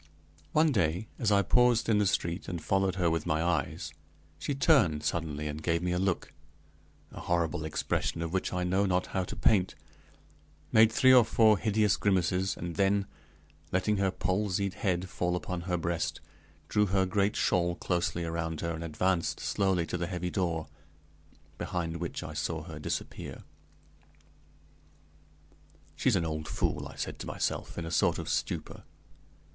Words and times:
One 0.51 0.71
day 0.71 1.09
as 1.19 1.31
I 1.31 1.43
paused 1.43 1.87
in 1.87 1.99
the 1.99 2.07
street 2.07 2.47
and 2.47 2.59
followed 2.59 2.95
her 2.95 3.07
with 3.07 3.27
my 3.27 3.43
eyes, 3.43 3.93
she 4.39 4.55
turned 4.55 5.03
suddenly 5.03 5.45
and 5.47 5.61
gave 5.61 5.83
me 5.83 5.91
a 5.91 5.99
look, 5.99 6.33
the 7.11 7.19
horrible 7.19 7.63
expression 7.65 8.23
of 8.23 8.33
which 8.33 8.51
I 8.51 8.63
know 8.63 8.87
not 8.87 9.05
how 9.13 9.23
to 9.25 9.35
paint; 9.35 9.75
made 10.71 10.91
three 10.91 11.13
or 11.13 11.23
four 11.23 11.55
hideous 11.59 11.97
grimaces, 11.97 12.57
and 12.57 12.77
then, 12.77 13.05
letting 13.71 13.97
her 13.97 14.09
palsied 14.09 14.73
head 14.73 15.07
fall 15.07 15.35
upon 15.35 15.61
her 15.69 15.77
breast, 15.77 16.19
drew 16.67 16.87
her 16.87 17.05
great 17.05 17.35
shawl 17.35 17.75
closely 17.75 18.25
around 18.25 18.61
her, 18.61 18.71
and 18.73 18.83
advanced 18.83 19.39
slowly 19.39 19.85
to 19.85 19.97
the 19.97 20.07
heavy 20.07 20.31
door, 20.31 20.65
behind 21.59 21.97
which 21.97 22.23
I 22.23 22.33
saw 22.33 22.63
her 22.63 22.79
disappear. 22.79 23.43
"She's 25.95 26.15
an 26.15 26.25
old 26.25 26.47
fool!" 26.47 26.87
I 26.87 26.95
said 26.95 27.19
to 27.19 27.27
myself, 27.27 27.77
in 27.77 27.85
a 27.85 27.91
sort 27.91 28.17
of 28.17 28.29
stupor. 28.29 28.81